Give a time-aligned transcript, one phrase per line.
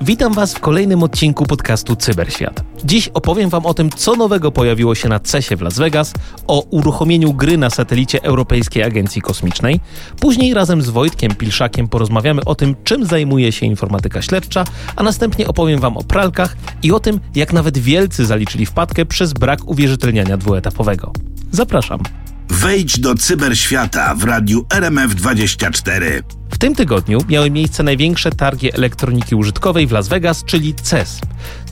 [0.00, 2.64] Witam Was w kolejnym odcinku podcastu Cyberświat.
[2.84, 6.12] Dziś opowiem Wam o tym, co nowego pojawiło się na CESie w Las Vegas,
[6.46, 9.80] o uruchomieniu gry na satelicie Europejskiej Agencji Kosmicznej.
[10.20, 14.64] Później razem z Wojtkiem Pilszakiem porozmawiamy o tym, czym zajmuje się informatyka śledcza,
[14.96, 19.32] a następnie opowiem Wam o pralkach i o tym, jak nawet wielcy zaliczyli wpadkę przez
[19.32, 21.12] brak uwierzytelniania dwuetapowego.
[21.50, 22.00] Zapraszam.
[22.66, 26.22] Wejdź do cyberświata w radiu RMF24.
[26.50, 31.20] W tym tygodniu miały miejsce największe targi elektroniki użytkowej w Las Vegas, czyli CES.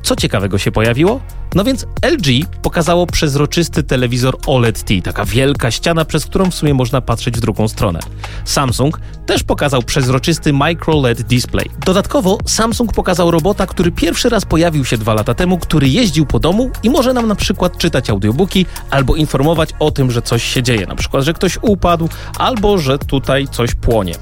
[0.03, 1.21] Co ciekawego się pojawiło?
[1.55, 7.01] No więc LG pokazało przezroczysty telewizor OLED-T, taka wielka ściana, przez którą w sumie można
[7.01, 8.01] patrzeć w drugą stronę.
[8.45, 11.71] Samsung też pokazał przezroczysty Micro LED display.
[11.87, 16.39] Dodatkowo Samsung pokazał robota, który pierwszy raz pojawił się dwa lata temu, który jeździł po
[16.39, 20.63] domu i może nam na przykład czytać audiobooki albo informować o tym, że coś się
[20.63, 22.09] dzieje, na przykład, że ktoś upadł
[22.39, 24.15] albo że tutaj coś płonie.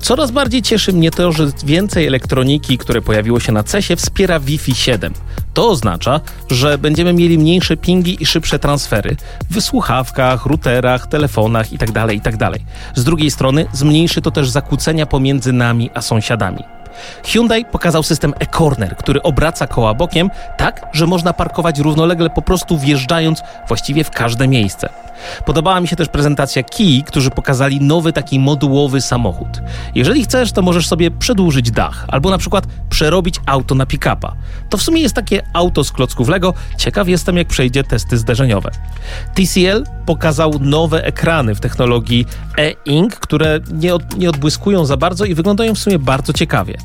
[0.00, 4.74] Coraz bardziej cieszy mnie to, że więcej elektroniki, które pojawiło się na CESie, wspiera Wi-Fi
[4.74, 5.12] 7.
[5.54, 9.16] To oznacza, że będziemy mieli mniejsze pingi i szybsze transfery
[9.50, 12.50] w słuchawkach, routerach, telefonach itd., itd.
[12.94, 16.73] Z drugiej strony zmniejszy to też zakłócenia pomiędzy nami a sąsiadami.
[17.24, 22.78] Hyundai pokazał system e-corner, który obraca koła bokiem tak, że można parkować równolegle po prostu
[22.78, 24.88] wjeżdżając właściwie w każde miejsce.
[25.46, 29.48] Podobała mi się też prezentacja Key, którzy pokazali nowy taki modułowy samochód.
[29.94, 34.36] Jeżeli chcesz, to możesz sobie przedłużyć dach, albo na przykład przerobić auto na pick-upa.
[34.70, 36.54] To w sumie jest takie auto z klocków Lego.
[36.76, 38.70] Ciekaw jestem, jak przejdzie testy zderzeniowe.
[39.34, 42.26] TCL pokazał nowe ekrany w technologii
[42.58, 46.78] e-ink, które nie, od, nie odbłyskują za bardzo i wyglądają w sumie bardzo ciekawie.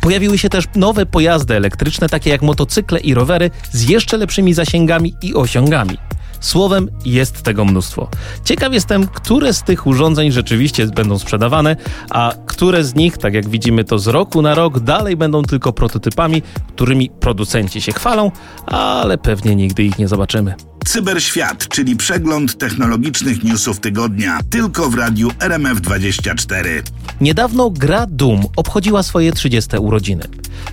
[0.00, 5.14] Pojawiły się też nowe pojazdy elektryczne, takie jak motocykle i rowery z jeszcze lepszymi zasięgami
[5.22, 5.98] i osiągami.
[6.40, 8.08] Słowem, jest tego mnóstwo.
[8.44, 11.76] Ciekaw jestem, które z tych urządzeń rzeczywiście będą sprzedawane,
[12.10, 15.72] a które z nich, tak jak widzimy to z roku na rok, dalej będą tylko
[15.72, 18.30] prototypami, którymi producenci się chwalą,
[18.66, 20.54] ale pewnie nigdy ich nie zobaczymy.
[20.84, 26.82] Cyberświat, czyli przegląd technologicznych newsów tygodnia, tylko w radiu RMF24.
[27.20, 30.24] Niedawno gra Doom obchodziła swoje 30 urodziny.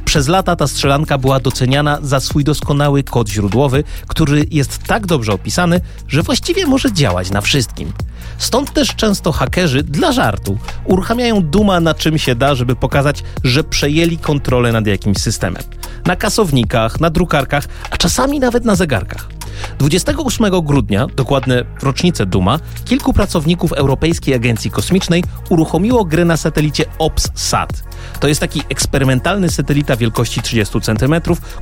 [0.06, 5.34] Przez lata ta strzelanka była doceniana za swój doskonały kod źródłowy, który jest tak dobrze
[5.34, 7.94] opisany, że właściwie może działać na wszystkim.
[8.38, 13.64] Stąd też często hakerzy dla żartu uruchamiają Duma na czym się da, żeby pokazać, że
[13.64, 15.64] przejęli kontrolę nad jakimś systemem.
[16.06, 19.41] Na kasownikach, na drukarkach, a czasami nawet na zegarkach.
[19.80, 26.86] 28 grudnia, dokładnie w rocznicę Duma, kilku pracowników Europejskiej Agencji Kosmicznej uruchomiło grę na satelicie
[27.00, 27.84] OPS-SAT.
[28.20, 31.16] To jest taki eksperymentalny satelita wielkości 30 cm,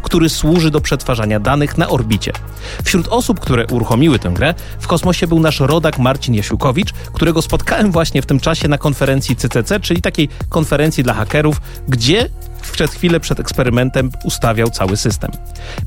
[0.03, 2.31] który służy do przetwarzania danych na orbicie.
[2.83, 7.91] Wśród osób, które uruchomiły tę grę, w kosmosie był nasz rodak Marcin Jasiukowicz, którego spotkałem
[7.91, 12.29] właśnie w tym czasie na konferencji CCC, czyli takiej konferencji dla hakerów, gdzie
[12.71, 15.31] przez chwilę przed eksperymentem ustawiał cały system.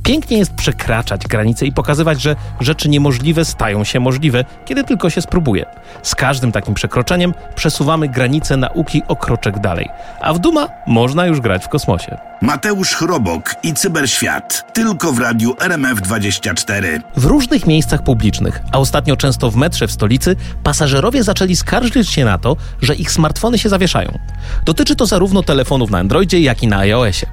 [0.02, 5.22] Pięknie jest przekraczać granice i pokazywać, że rzeczy niemożliwe stają się możliwe, kiedy tylko się
[5.22, 5.66] spróbuje.
[6.02, 9.88] Z każdym takim przekroczeniem przesuwamy granice nauki o kroczek dalej,
[10.20, 12.16] a w Duma można już grać w kosmosie.
[12.42, 17.00] Mateusz Chrobok i Cyberświat, tylko w radiu RMF24.
[17.16, 22.24] W różnych miejscach publicznych, a ostatnio często w metrze w stolicy, pasażerowie zaczęli skarżyć się
[22.24, 24.18] na to, że ich smartfony się zawieszają.
[24.64, 27.26] Dotyczy to zarówno telefonów na Androidzie, jak i na iOSie.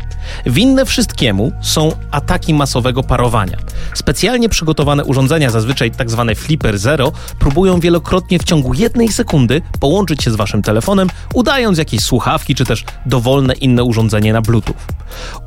[0.46, 3.58] Winne wszystkiemu są ataki masowego parowania.
[3.94, 6.26] Specjalnie przygotowane urządzenia, zazwyczaj tzw.
[6.28, 11.78] Tak Flipper Zero, próbują wielokrotnie w ciągu jednej sekundy połączyć się z waszym telefonem, udając
[11.78, 14.76] jakieś słuchawki czy też dowolne inne urządzenie na Bluetooth.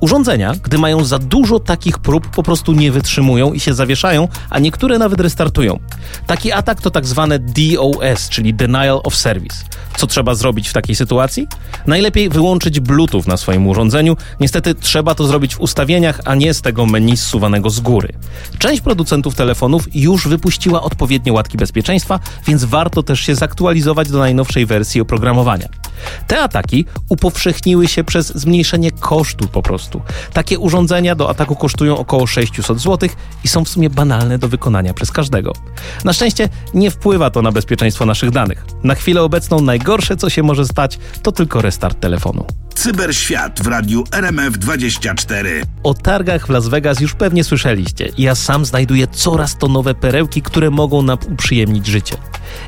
[0.01, 4.59] Urządzenia, gdy mają za dużo takich prób, po prostu nie wytrzymują i się zawieszają, a
[4.59, 5.79] niektóre nawet restartują.
[6.27, 9.57] Taki atak to tak zwane DOS, czyli Denial of Service.
[9.97, 11.49] Co trzeba zrobić w takiej sytuacji?
[11.87, 13.72] Najlepiej wyłączyć Bluetooth na swoim urządzeniu.
[14.41, 18.09] Niestety trzeba to zrobić w ustawieniach, a nie z tego menu zsuwanego z góry.
[18.59, 24.67] Część producentów telefonów już wypuściła odpowiednie łatki bezpieczeństwa, więc warto też się zaktualizować do najnowszej
[24.67, 25.69] wersji oprogramowania.
[26.27, 30.03] Te ataki upowszechniły się przez zmniejszenie kosztu po prostu.
[30.33, 33.09] Takie urządzenia do ataku kosztują około 600 zł
[33.45, 35.53] i są w sumie banalne do wykonania przez każdego.
[36.05, 38.65] Na szczęście nie wpływa to na bezpieczeństwo naszych danych.
[38.85, 42.47] Na chwilę obecną najgorsze, co się może stać, to tylko restart telefonu.
[42.75, 45.63] Cyberświat w radiu RMF24.
[45.83, 48.09] O targach w Las Vegas już pewnie słyszeliście.
[48.19, 52.17] Ja sam znajduję coraz to nowe perełki, które mogą nam uprzyjemnić życie.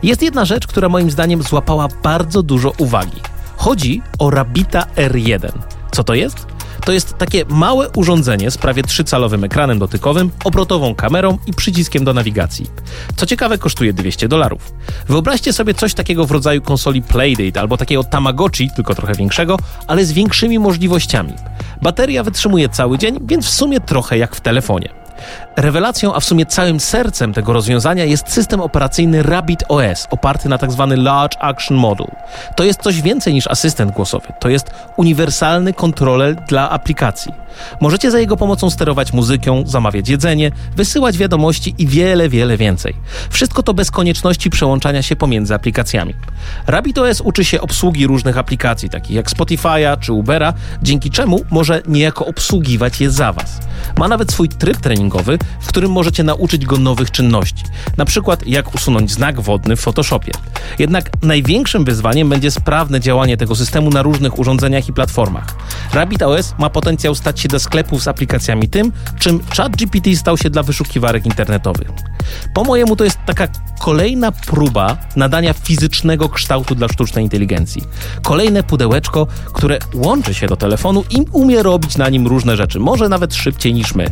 [0.03, 3.21] Jest jedna rzecz, która moim zdaniem złapała bardzo dużo uwagi.
[3.57, 5.53] Chodzi o Rabita R1.
[5.93, 6.47] Co to jest?
[6.85, 12.15] To jest takie małe urządzenie z prawie 3-calowym ekranem dotykowym, obrotową kamerą i przyciskiem do
[12.15, 12.67] nawigacji.
[13.17, 14.73] Co ciekawe, kosztuje 200 dolarów.
[15.09, 19.57] Wyobraźcie sobie coś takiego w rodzaju konsoli Playdate albo takiego Tamagotchi, tylko trochę większego,
[19.87, 21.33] ale z większymi możliwościami.
[21.83, 25.04] Bateria wytrzymuje cały dzień, więc w sumie trochę jak w telefonie.
[25.57, 30.59] Rewelacją, a w sumie całym sercem tego rozwiązania jest system operacyjny Rabbit OS, oparty na
[30.59, 30.87] tzw.
[30.91, 32.07] Tak Large Action Model.
[32.57, 34.27] To jest coś więcej niż asystent głosowy.
[34.41, 37.33] To jest uniwersalny kontroler dla aplikacji.
[37.81, 42.95] Możecie za jego pomocą sterować muzyką, zamawiać jedzenie, wysyłać wiadomości i wiele, wiele więcej.
[43.31, 46.15] Wszystko to bez konieczności przełączania się pomiędzy aplikacjami.
[46.67, 51.83] Rabbit OS uczy się obsługi różnych aplikacji, takich jak Spotify'a czy Ubera, dzięki czemu może
[51.89, 53.59] niejako obsługiwać je za Was.
[53.99, 55.14] Ma nawet swój tryb treningowy,
[55.61, 57.65] w którym możecie nauczyć go nowych czynności,
[57.97, 60.33] na przykład jak usunąć znak wodny w Photoshopie.
[60.79, 65.55] Jednak największym wyzwaniem będzie sprawne działanie tego systemu na różnych urządzeniach i platformach.
[65.93, 70.51] Rabbit OS ma potencjał stać się do sklepów z aplikacjami tym, czym ChatGPT stał się
[70.51, 71.89] dla wyszukiwarek internetowych.
[72.55, 73.49] Po mojemu to jest taka
[73.81, 77.83] kolejna próba nadania fizycznego kształtu dla sztucznej inteligencji.
[78.23, 83.09] Kolejne pudełeczko, które łączy się do telefonu i umie robić na nim różne rzeczy, może
[83.09, 84.07] nawet szybciej niż my.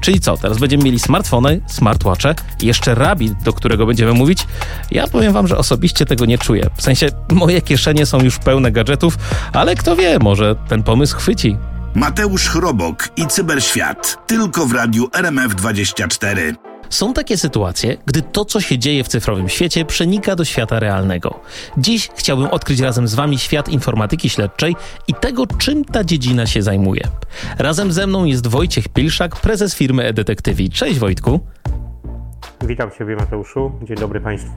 [0.00, 4.46] Czyli co, teraz będziemy mieli smartfony, smartwatche i jeszcze Rabbit, do którego będziemy mówić?
[4.90, 6.70] Ja powiem wam, że osobiście tego nie czuję.
[6.76, 9.18] W sensie moje kieszenie są już pełne gadżetów,
[9.52, 11.56] ale kto wie, może ten pomysł chwyci.
[11.94, 14.18] Mateusz Chrobok i Cyberświat.
[14.26, 16.73] Tylko w radiu RMF24.
[16.90, 21.40] Są takie sytuacje, gdy to, co się dzieje w cyfrowym świecie, przenika do świata realnego.
[21.78, 24.76] Dziś chciałbym odkryć razem z Wami świat informatyki śledczej
[25.08, 27.08] i tego, czym ta dziedzina się zajmuje.
[27.58, 30.70] Razem ze mną jest Wojciech Pilszak, prezes firmy e-Detektywi.
[30.70, 31.40] Cześć Wojtku.
[32.62, 33.72] Witam Ciebie Mateuszu.
[33.82, 34.50] Dzień dobry Państwu.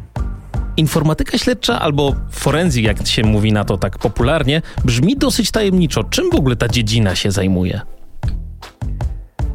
[0.77, 6.03] Informatyka śledcza albo forenzik, jak się mówi na to tak popularnie, brzmi dosyć tajemniczo.
[6.03, 7.81] Czym w ogóle ta dziedzina się zajmuje?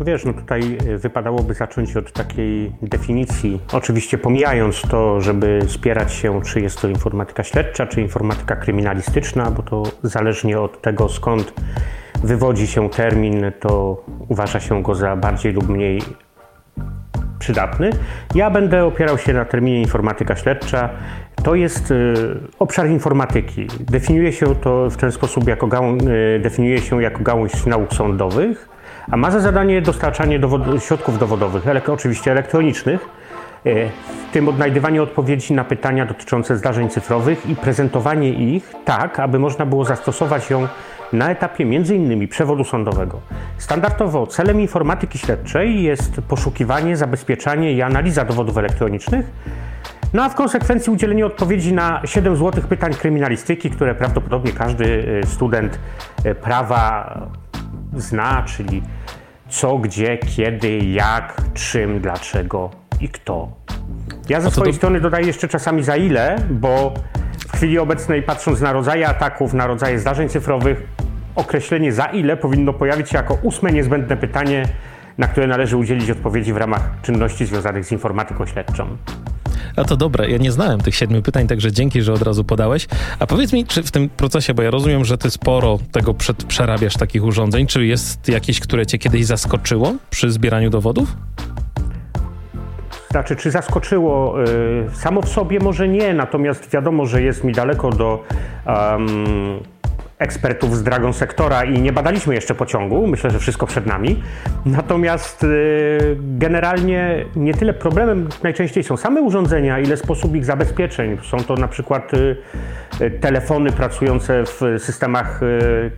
[0.00, 6.42] Wiesz, no tutaj e, wypadałoby zacząć od takiej definicji, oczywiście pomijając to, żeby spierać się,
[6.42, 11.54] czy jest to informatyka śledcza, czy informatyka kryminalistyczna, bo to zależnie od tego, skąd
[12.24, 16.02] wywodzi się termin, to uważa się go za bardziej lub mniej
[17.38, 17.90] przydatny.
[18.34, 20.88] Ja będę opierał się na terminie informatyka śledcza.
[21.42, 22.14] To jest y,
[22.58, 23.66] obszar informatyki.
[23.80, 28.71] Definiuje się to w ten sposób, jako gałąź, y, definiuje się jako gałąź nauk sądowych,
[29.10, 33.08] a ma za zadanie dostarczanie dowod środków dowodowych, ele oczywiście elektronicznych,
[33.66, 33.90] y,
[34.28, 39.66] w tym odnajdywanie odpowiedzi na pytania dotyczące zdarzeń cyfrowych i prezentowanie ich tak, aby można
[39.66, 40.68] było zastosować ją
[41.12, 42.28] na etapie m.in.
[42.28, 43.20] przewodu sądowego.
[43.58, 49.26] Standardowo celem informatyki śledczej jest poszukiwanie, zabezpieczanie i analiza dowodów elektronicznych,
[50.14, 55.26] no a w konsekwencji udzielenie odpowiedzi na 7 złotych pytań kryminalistyki, które prawdopodobnie każdy y,
[55.26, 55.78] student
[56.26, 57.12] y, prawa
[57.96, 58.82] zna, czyli
[59.48, 62.70] co, gdzie, kiedy, jak, czym, dlaczego
[63.00, 63.52] i kto.
[64.28, 64.76] Ja ze swojej do...
[64.76, 66.94] strony dodaję jeszcze czasami za ile, bo
[67.48, 70.82] w chwili obecnej, patrząc na rodzaje ataków, na rodzaje zdarzeń cyfrowych,
[71.34, 74.68] określenie za ile powinno pojawić się jako ósme niezbędne pytanie,
[75.18, 78.96] na które należy udzielić odpowiedzi w ramach czynności związanych z informatyką śledczą.
[79.76, 82.86] A to dobre, ja nie znałem tych siedmiu pytań, także dzięki, że od razu podałeś.
[83.18, 86.44] A powiedz mi, czy w tym procesie, bo ja rozumiem, że ty sporo tego przed,
[86.44, 91.16] przerabiasz takich urządzeń, czy jest jakieś, które cię kiedyś zaskoczyło przy zbieraniu dowodów?
[93.10, 94.44] Znaczy, czy zaskoczyło?
[94.44, 98.24] Y, samo w sobie może nie, natomiast wiadomo, że jest mi daleko do
[98.66, 99.60] um,
[100.22, 103.06] ekspertów z Dragon Sektora i nie badaliśmy jeszcze pociągu.
[103.06, 104.22] Myślę, że wszystko przed nami.
[104.66, 111.18] Natomiast y, generalnie nie tyle problemem najczęściej są same urządzenia, ile sposób ich zabezpieczeń.
[111.22, 112.36] Są to na przykład y,
[113.00, 115.40] y, telefony pracujące w systemach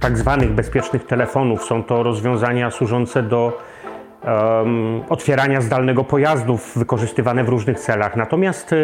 [0.01, 1.65] tak zwanych bezpiecznych telefonów.
[1.65, 3.63] Są to rozwiązania służące do
[5.09, 8.17] otwierania zdalnego pojazdów, wykorzystywane w różnych celach.
[8.17, 8.75] Natomiast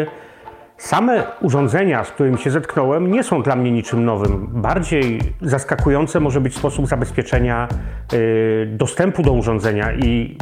[0.81, 4.47] Same urządzenia, z którymi się zetknąłem, nie są dla mnie niczym nowym.
[4.61, 7.67] Bardziej zaskakujące może być sposób zabezpieczenia
[8.13, 10.37] y, dostępu do urządzenia i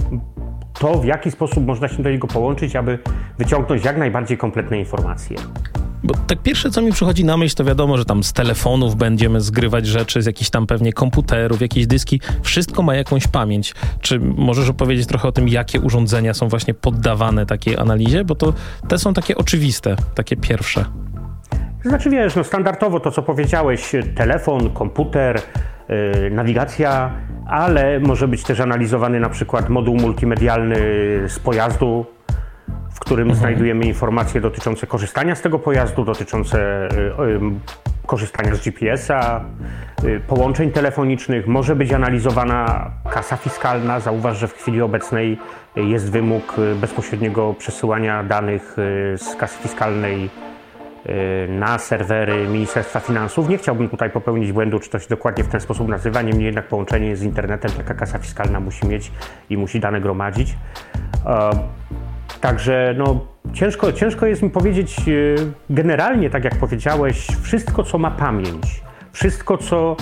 [0.80, 3.00] to, w jaki sposób można się do niego połączyć, aby
[3.38, 5.38] wyciągnąć jak najbardziej kompletne informacje.
[6.04, 9.42] Bo tak pierwsze, co mi przychodzi na myśl, to wiadomo, że tam z telefonów będziemy
[9.42, 12.22] zgrywać rzeczy, z jakichś tam pewnie komputerów, jakieś dyski.
[12.42, 13.74] Wszystko ma jakąś pamięć.
[14.02, 18.24] Czy możesz opowiedzieć trochę o tym, jakie urządzenia są właśnie poddawane takiej analizie?
[18.24, 18.54] Bo to
[18.88, 20.86] te są takie oczywiste, takie pierwsze.
[21.86, 25.42] Znaczy wiesz, no standardowo to, co powiedziałeś, telefon, komputer,
[25.90, 27.14] yy, nawigacja,
[27.48, 30.78] ale może być też analizowany na przykład moduł multimedialny
[31.28, 32.06] z pojazdu,
[33.00, 33.40] w którym mhm.
[33.40, 37.40] znajdujemy informacje dotyczące korzystania z tego pojazdu, dotyczące y, y,
[38.06, 39.42] korzystania z GPS-a,
[40.04, 41.48] y, połączeń telefonicznych.
[41.48, 44.00] Może być analizowana kasa fiskalna.
[44.00, 45.38] Zauważ, że w chwili obecnej
[45.76, 48.76] jest wymóg bezpośredniego przesyłania danych
[49.16, 50.30] z kasy fiskalnej
[51.50, 53.50] na serwery Ministerstwa Finansów.
[53.50, 56.22] Nie chciałbym tutaj popełnić błędu, czy to się dokładnie w ten sposób nazywa.
[56.22, 59.12] Niemniej jednak połączenie z internetem taka kasa fiskalna musi mieć
[59.50, 60.56] i musi dane gromadzić.
[62.42, 64.96] Także no, ciężko, ciężko jest mi powiedzieć
[65.70, 68.82] generalnie, tak jak powiedziałeś, wszystko co ma pamięć,
[69.12, 69.96] wszystko co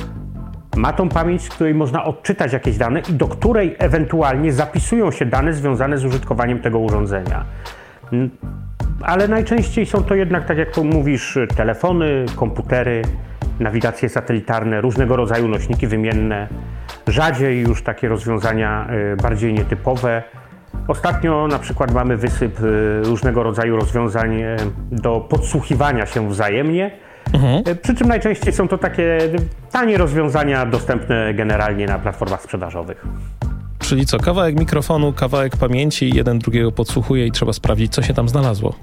[0.78, 5.26] ma tą pamięć, z której można odczytać jakieś dane i do której ewentualnie zapisują się
[5.26, 7.46] dane związane z użytkowaniem tego urządzenia.
[9.02, 13.02] Ale najczęściej są to jednak, tak jak mówisz, telefony, komputery,
[13.60, 16.48] nawigacje satelitarne, różnego rodzaju nośniki wymienne,
[17.08, 20.24] rzadziej już takie rozwiązania y, bardziej nietypowe.
[20.88, 24.58] Ostatnio na przykład mamy wysyp y, różnego rodzaju rozwiązań y,
[24.92, 26.92] do podsłuchiwania się wzajemnie
[27.34, 27.64] Mhm.
[27.66, 29.20] E, przy czym najczęściej są to takie
[29.72, 33.06] tanie rozwiązania dostępne generalnie na platformach sprzedażowych.
[33.80, 38.30] Czyli co, kawałek mikrofonu, kawałek pamięci, jeden drugiego podsłuchuje i trzeba sprawdzić, co się tam
[38.30, 38.76] znalazło.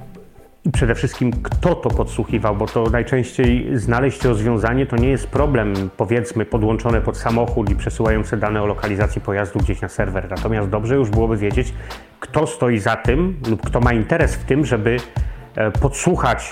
[0.67, 5.75] I przede wszystkim, kto to podsłuchiwał, bo to najczęściej znaleźć rozwiązanie to nie jest problem,
[5.97, 10.31] powiedzmy, podłączone pod samochód i przesyłające dane o lokalizacji pojazdu gdzieś na serwer.
[10.31, 11.75] Natomiast dobrze już byłoby wiedzieć,
[12.21, 14.97] kto stoi za tym lub kto ma interes w tym, żeby
[15.55, 16.51] e, podsłuchać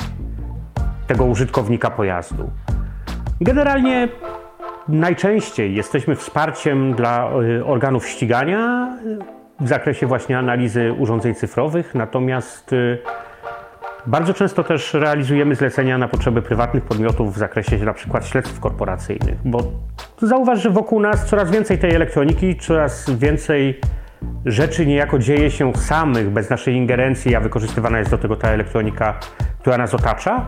[1.07, 2.51] tego użytkownika pojazdu.
[3.41, 4.09] Generalnie
[4.89, 8.89] najczęściej jesteśmy wsparciem dla y, organów ścigania
[9.61, 12.99] w zakresie właśnie analizy urządzeń cyfrowych, natomiast y,
[14.07, 19.37] bardzo często też realizujemy zlecenia na potrzeby prywatnych podmiotów w zakresie na przykład śledztw korporacyjnych,
[19.45, 19.73] bo
[20.23, 23.81] zauważ, że wokół nas coraz więcej tej elektroniki, coraz więcej
[24.47, 29.19] rzeczy niejako dzieje się samych, bez naszej ingerencji, a wykorzystywana jest do tego ta elektronika,
[29.59, 30.47] która nas otacza.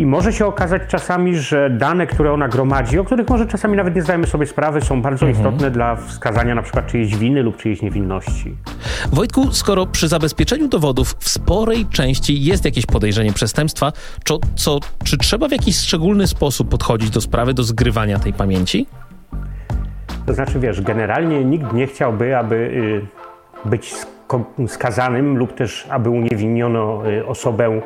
[0.00, 3.94] I może się okazać czasami, że dane, które ona gromadzi, o których może czasami nawet
[3.94, 5.46] nie zdajemy sobie sprawy, są bardzo mhm.
[5.46, 8.56] istotne dla wskazania na przykład czyjejś winy lub czyjejś niewinności.
[9.12, 13.92] Wojtku, skoro przy zabezpieczeniu dowodów w sporej części jest jakieś podejrzenie przestępstwa,
[14.24, 18.86] co, co, czy trzeba w jakiś szczególny sposób podchodzić do sprawy, do zgrywania tej pamięci?
[20.26, 23.94] To znaczy, wiesz, generalnie nikt nie chciałby, aby y, być
[24.68, 27.80] skazanym lub też aby uniewinniono y, osobę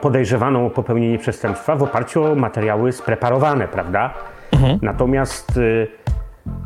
[0.00, 4.14] podejrzewaną o popełnienie przestępstwa w oparciu o materiały spreparowane, prawda?
[4.52, 4.78] Mhm.
[4.82, 5.88] Natomiast y,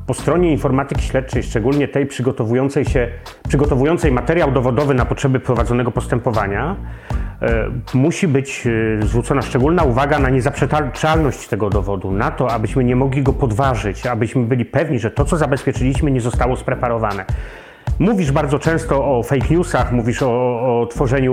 [0.07, 3.09] po stronie informatyki śledczej, szczególnie tej przygotowującej się,
[3.49, 6.77] przygotowującej materiał dowodowy na potrzeby prowadzonego postępowania,
[7.43, 7.65] e,
[7.95, 13.23] musi być y, zwrócona szczególna uwaga na niezaprzeczalność tego dowodu, na to, abyśmy nie mogli
[13.23, 17.25] go podważyć, abyśmy byli pewni, że to, co zabezpieczyliśmy, nie zostało spreparowane.
[17.99, 20.31] Mówisz bardzo często o fake newsach, mówisz o,
[20.81, 21.33] o tworzeniu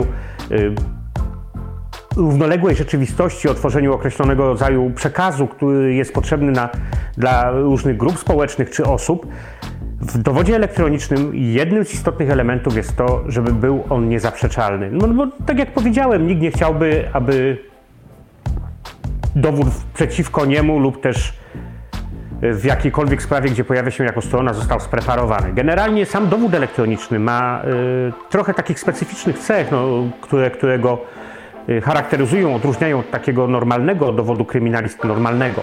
[0.51, 0.71] y,
[2.19, 6.69] równoległej rzeczywistości, o tworzeniu określonego rodzaju przekazu, który jest potrzebny na,
[7.17, 9.27] dla różnych grup społecznych czy osób,
[10.01, 14.89] w dowodzie elektronicznym jednym z istotnych elementów jest to, żeby był on niezaprzeczalny.
[14.91, 17.57] No, bo tak jak powiedziałem, nikt nie chciałby, aby
[19.35, 21.33] dowód przeciwko niemu lub też
[22.41, 25.53] w jakiejkolwiek sprawie, gdzie pojawia się jako strona, został spreparowany.
[25.53, 29.87] Generalnie sam dowód elektroniczny ma y, trochę takich specyficznych cech, no,
[30.21, 31.01] które, którego
[31.83, 35.61] charakteryzują, odróżniają od takiego normalnego dowodu kryminalistycznego, normalnego,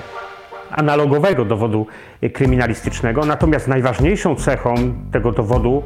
[0.70, 1.86] analogowego dowodu
[2.22, 3.24] y, kryminalistycznego.
[3.24, 4.74] Natomiast najważniejszą cechą
[5.12, 5.82] tego dowodu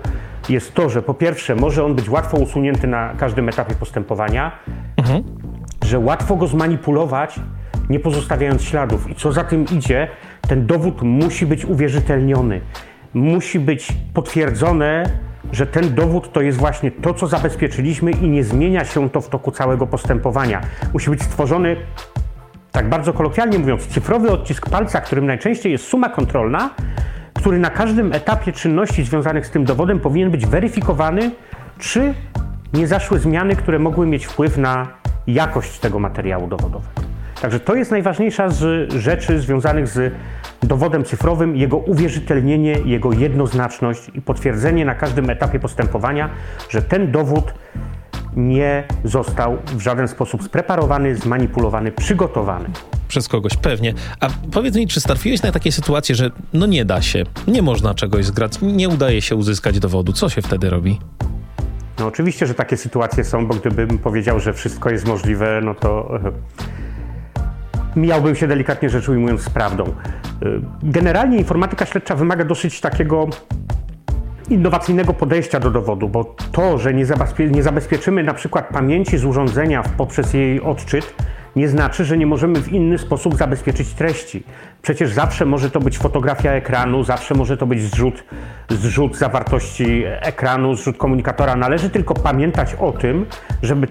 [0.49, 4.53] jest to, że po pierwsze może on być łatwo usunięty na każdym etapie postępowania,
[4.97, 5.23] mhm.
[5.85, 7.41] że łatwo go zmanipulować,
[7.91, 9.11] nie pozostawiając śladów.
[9.11, 10.09] I co za tym idzie,
[10.49, 12.61] ten dowód musi być uwierzytelniony,
[13.15, 15.05] musi być potwierdzone
[15.53, 19.29] że ten dowód to jest właśnie to, co zabezpieczyliśmy i nie zmienia się to w
[19.29, 20.61] toku całego postępowania.
[20.93, 21.77] Musi być stworzony,
[22.73, 26.71] tak bardzo kolokwialnie mówiąc, cyfrowy odcisk palca, którym najczęściej jest suma kontrolna,
[27.35, 31.31] który na każdym etapie czynności związanych z tym dowodem powinien być weryfikowany,
[31.79, 32.15] czy
[32.75, 34.89] nie zaszły zmiany, które mogły mieć wpływ na
[35.27, 37.00] jakość tego materiału dowodowego.
[37.41, 40.15] Także to jest najważniejsza z rzeczy związanych z
[40.63, 46.31] dowodem cyfrowym, jego uwierzytelnienie, jego jednoznaczność i potwierdzenie na każdym etapie postępowania,
[46.69, 47.55] że ten dowód
[48.37, 52.69] nie został w żaden sposób spreparowany, zmanipulowany, przygotowany.
[53.09, 53.95] Przez kogoś, pewnie.
[54.21, 57.95] A powiedz mi, czy trafiłeś na takie sytuacje, że no nie da się, nie można
[57.95, 60.13] czegoś zgrać, nie udaje się uzyskać dowodu?
[60.13, 60.99] Co się wtedy robi?
[61.99, 66.21] No oczywiście, że takie sytuacje są, bo gdybym powiedział, że wszystko jest możliwe, no to
[67.97, 69.85] mijałbym się delikatnie rzecz ujmując z prawdą.
[69.85, 69.93] Y,
[70.83, 73.29] generalnie informatyka śledcza wymaga dosyć takiego
[74.51, 79.25] innowacyjnego podejścia do dowodu, bo to, że nie, zabezpie nie zabezpieczymy na przykład pamięci z
[79.25, 81.15] urządzenia poprzez jej odczyt,
[81.57, 84.45] nie znaczy, że nie możemy w inny sposób zabezpieczyć treści.
[84.83, 88.25] Przecież zawsze może to być fotografia ekranu, zawsze może to być zrzut,
[88.69, 91.57] zrzut zawartości ekranu, zrzut komunikatora.
[91.57, 93.27] Należy tylko pamiętać o tym,
[93.63, 93.87] żeby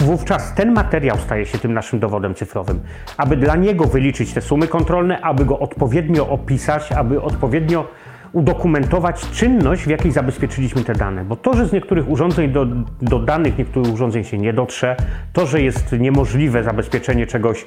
[0.00, 2.80] wówczas ten materiał staje się tym naszym dowodem cyfrowym.
[3.16, 7.88] Aby dla niego wyliczyć te sumy kontrolne, aby go odpowiednio opisać, aby odpowiednio
[8.34, 11.24] udokumentować czynność, w jakiej zabezpieczyliśmy te dane.
[11.24, 12.66] Bo to, że z niektórych urządzeń do,
[13.02, 14.96] do danych niektórych urządzeń się nie dotrze,
[15.32, 17.64] to, że jest niemożliwe zabezpieczenie czegoś,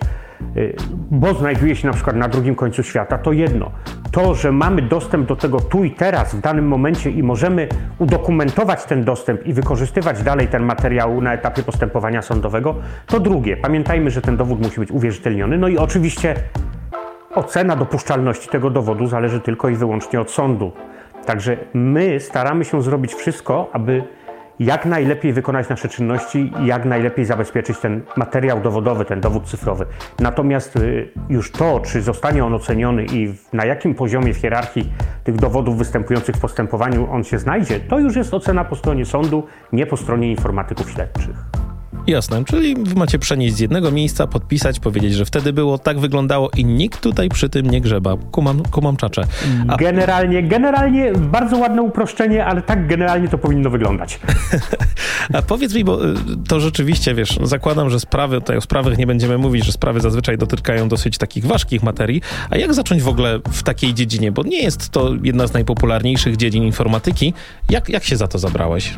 [0.58, 0.76] y,
[1.12, 3.72] bo znajduje się na przykład na drugim końcu świata, to jedno.
[4.12, 7.68] To, że mamy dostęp do tego tu i teraz, w danym momencie i możemy
[8.00, 13.58] udokumentować ten dostęp i wykorzystywać dalej ten materiał na etapie postępowania sądowego, to drugie.
[13.58, 15.58] Pamiętajmy, że ten dowód musi być uwierzytelniony.
[15.58, 16.36] No i oczywiście
[17.36, 20.72] ocena dopuszczalności tego dowodu zależy tylko i wyłącznie od sądu.
[21.26, 24.04] Także my staramy się zrobić wszystko, aby
[24.60, 29.86] jak najlepiej wykonać nasze czynności i jak najlepiej zabezpieczyć ten materiał dowodowy, ten dowód cyfrowy.
[30.20, 34.94] Natomiast y, już to, czy zostanie on oceniony i na jakim poziomie w hierarchii
[35.24, 39.44] tych dowodów występujących w postępowaniu on się znajdzie, to już jest ocena po stronie sądu,
[39.74, 41.47] nie po stronie informatyków śledczych.
[42.08, 46.50] Jasne, czyli wy macie przenieść z jednego miejsca, podpisać, powiedzieć, że wtedy było, tak wyglądało
[46.58, 48.18] i nikt tutaj przy tym nie grzeba.
[48.32, 49.24] Kumam, kumam czacze.
[49.68, 49.76] A...
[49.76, 54.20] Generalnie, generalnie bardzo ładne uproszczenie, ale tak generalnie to powinno wyglądać.
[55.34, 56.16] A powiedz mi, bo y,
[56.48, 60.38] to rzeczywiście, wiesz, zakładam, że sprawy, tutaj o sprawach nie będziemy mówić, że sprawy zazwyczaj
[60.38, 64.62] dotykają dosyć takich ważkich materii, a jak zacząć w ogóle w takiej dziedzinie, bo nie
[64.62, 67.34] jest to jedna z najpopularniejszych dziedzin informatyki.
[67.70, 68.94] Jak, jak się za to zabrałeś?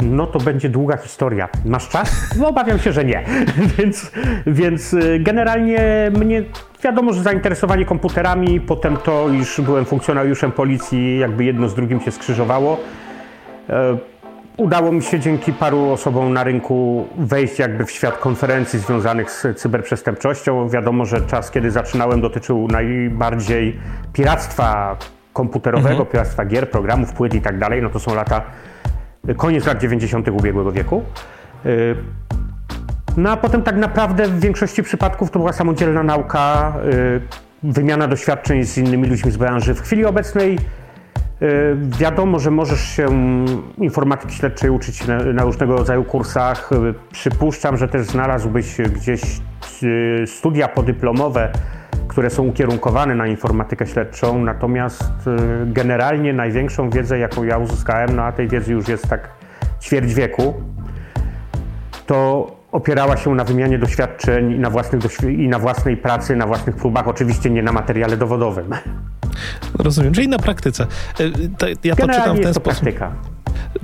[0.00, 1.48] No to będzie długa historia.
[1.64, 2.34] Masz czas?
[2.38, 3.24] No obawiam się, że nie.
[3.78, 4.12] więc,
[4.46, 6.42] więc y, generalnie mnie
[6.84, 12.10] wiadomo, że zainteresowanie komputerami, potem to, iż byłem funkcjonariuszem policji, jakby jedno z drugim się
[12.10, 12.80] skrzyżowało.
[13.70, 13.96] E,
[14.56, 19.46] udało mi się dzięki paru osobom na rynku wejść jakby w świat konferencji związanych z
[19.56, 20.68] cyberprzestępczością.
[20.68, 23.78] Wiadomo, że czas, kiedy zaczynałem, dotyczył najbardziej
[24.12, 24.96] piractwa
[25.32, 26.06] komputerowego, mhm.
[26.06, 27.82] piractwa gier, programów, płyt i tak dalej.
[27.82, 28.42] No to są lata
[29.34, 30.28] koniec lat 90.
[30.28, 31.02] ubiegłego wieku.
[31.66, 31.96] Y,
[33.16, 37.20] no a potem tak naprawdę w większości przypadków to była samodzielna nauka, y,
[37.62, 39.74] wymiana doświadczeń z innymi ludźmi z branży.
[39.74, 40.58] W chwili obecnej
[41.42, 43.08] y, wiadomo, że możesz się
[43.78, 46.70] informatyki śledczej uczyć na, na różnego rodzaju kursach.
[47.12, 49.20] Przypuszczam, że też znalazłbyś gdzieś
[50.26, 51.52] studia podyplomowe,
[52.08, 58.22] które są ukierunkowane na informatykę śledczą, natomiast y, generalnie największą wiedzę, jaką ja uzyskałem, no
[58.22, 59.28] a tej wiedzy już jest tak
[59.80, 60.54] ćwierć wieku,
[62.06, 66.76] to opierała się na wymianie doświadczeń i na, własnych i na własnej pracy, na własnych
[66.76, 68.70] próbach, oczywiście nie na materiale dowodowym.
[69.78, 70.86] Rozumiem, czyli na praktyce.
[71.20, 71.32] Y,
[71.84, 72.82] ja to czytam w ten sposób.
[72.82, 73.35] Praktyka.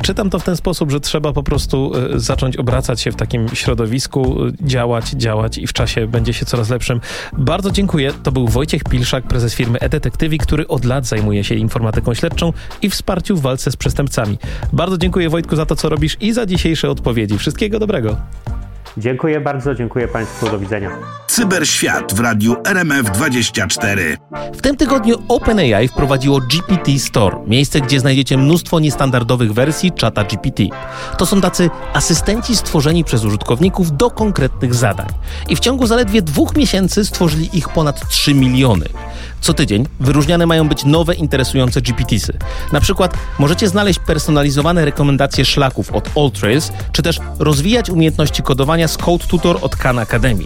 [0.02, 3.48] Czytam to w ten sposób, że trzeba po prostu e, zacząć obracać się w takim
[3.48, 7.00] środowisku, e, działać, działać i w czasie będzie się coraz lepszym.
[7.38, 8.12] Bardzo dziękuję.
[8.22, 12.52] To był Wojciech Pilszak, prezes firmy e-Detektywi, który od lat zajmuje się informatyką śledczą
[12.83, 14.38] i wsparciu w walce z przestępcami.
[14.72, 17.38] Bardzo dziękuję Wojtku za to, co robisz i za dzisiejsze odpowiedzi.
[17.38, 18.16] Wszystkiego dobrego.
[18.96, 21.21] Dziękuję bardzo, dziękuję Państwu, do widzenia.
[21.33, 24.16] Cyberświat w radiu RMF24.
[24.55, 30.62] W tym tygodniu OpenAI wprowadziło GPT Store, miejsce, gdzie znajdziecie mnóstwo niestandardowych wersji czata GPT.
[31.18, 35.07] To są tacy asystenci stworzeni przez użytkowników do konkretnych zadań.
[35.49, 38.87] I w ciągu zaledwie dwóch miesięcy stworzyli ich ponad 3 miliony.
[39.42, 42.38] Co tydzień wyróżniane mają być nowe, interesujące GPTsy.
[42.72, 48.96] Na przykład możecie znaleźć personalizowane rekomendacje szlaków od AllTrails, czy też rozwijać umiejętności kodowania z
[48.96, 50.44] Code Tutor od Khan Academy.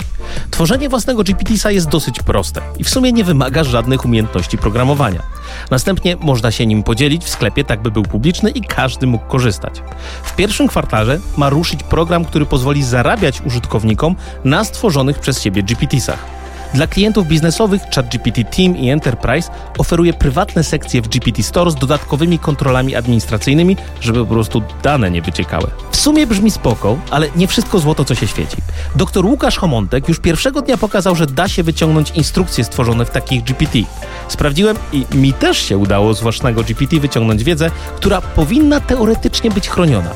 [0.51, 5.23] Tworzenie własnego GPTsa jest dosyć proste i w sumie nie wymaga żadnych umiejętności programowania.
[5.71, 9.83] Następnie można się nim podzielić w sklepie, tak by był publiczny i każdy mógł korzystać.
[10.23, 16.36] W pierwszym kwartale ma ruszyć program, który pozwoli zarabiać użytkownikom na stworzonych przez siebie GPTsach.
[16.77, 22.39] Dla klientów biznesowych ChatGPT Team i Enterprise oferuje prywatne sekcje w GPT Store z dodatkowymi
[22.39, 25.71] kontrolami administracyjnymi, żeby po prostu dane nie wyciekały.
[25.91, 28.57] W sumie brzmi spoko, ale nie wszystko złoto, co się świeci.
[28.97, 33.45] Dr Łukasz Homontek już pierwszego dnia pokazał, że da się wyciągnąć instrukcje stworzone w takich
[33.45, 33.79] GPT.
[34.29, 39.69] Sprawdziłem i mi też się udało z własnego GPT wyciągnąć wiedzę, która powinna teoretycznie być
[39.69, 40.11] chroniona.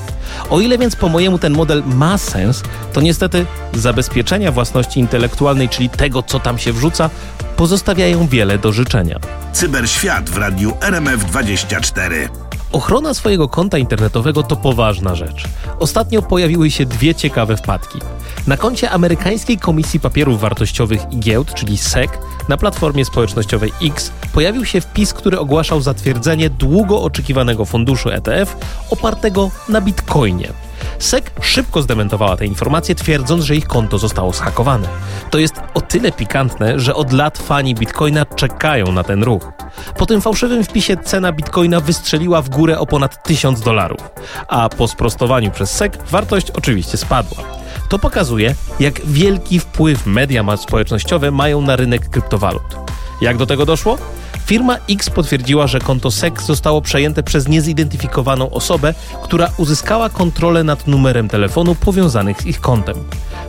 [0.51, 2.62] O ile więc po mojemu ten model ma sens,
[2.93, 7.11] to niestety zabezpieczenia własności intelektualnej, czyli tego, co tam się wrzuca,
[7.57, 9.19] pozostawiają wiele do życzenia.
[9.53, 12.50] Cyberświat w radiu RMF24.
[12.73, 15.45] Ochrona swojego konta internetowego to poważna rzecz.
[15.79, 17.99] Ostatnio pojawiły się dwie ciekawe wpadki.
[18.47, 22.11] Na koncie amerykańskiej Komisji Papierów Wartościowych i Giełd, czyli SEC,
[22.49, 28.57] na platformie społecznościowej X pojawił się wpis, który ogłaszał zatwierdzenie długo oczekiwanego funduszu ETF
[28.91, 30.53] opartego na bitcoinie.
[30.99, 34.88] SEC szybko zdementowała te informacje, twierdząc, że ich konto zostało zhakowane.
[35.31, 39.53] To jest o tyle pikantne, że od lat fani bitcoina czekają na ten ruch.
[39.99, 44.01] Po tym fałszywym wpisie cena bitcoina wystrzeliła w górę o ponad 1000 dolarów,
[44.49, 47.43] a po sprostowaniu przez SEC wartość oczywiście spadła.
[47.88, 52.89] To pokazuje, jak wielki wpływ media społecznościowe mają na rynek kryptowalut.
[53.21, 53.99] Jak do tego doszło?
[54.47, 60.87] Firma X potwierdziła, że konto SEC zostało przejęte przez niezidentyfikowaną osobę, która uzyskała kontrolę nad
[60.87, 62.97] numerem telefonu powiązanych z ich kontem.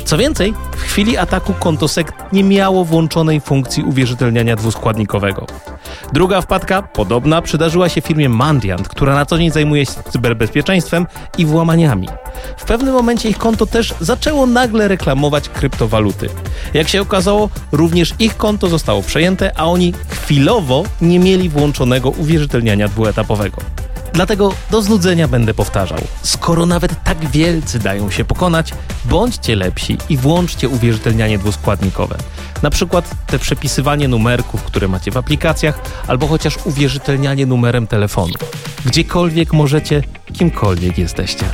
[0.06, 5.46] Co więcej, w chwili ataku konto SEC nie miało włączonej funkcji uwierzytelniania dwuskładnikowego.
[6.14, 11.08] Druga wpadka, podobna, przydarzyła się firmie Mandiant, która na co dzień zajmuje się cyberbezpieczeństwem
[11.38, 12.08] i włamaniami.
[12.58, 16.30] W pewnym momencie ich konto też zaczęło nagle reklamować kryptowaluty.
[16.74, 22.88] Jak się okazało, również ich konto zostało przejęte, a oni chwilowo nie mieli włączonego uwierzytelniania
[22.88, 23.58] dwuetapowego.
[24.14, 26.00] Dlatego do znudzenia będę powtarzał.
[26.24, 28.74] Skoro nawet tak wielcy dają się pokonać,
[29.06, 32.18] bądźcie lepsi i włączcie uwierzytelnianie dwuskładnikowe.
[32.62, 38.34] Na przykład te przepisywanie numerków, które macie w aplikacjach, albo chociaż uwierzytelnianie numerem telefonu.
[38.86, 41.46] Gdziekolwiek możecie, kimkolwiek jesteście.